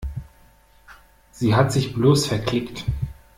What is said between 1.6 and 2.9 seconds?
sich bloß verklickt.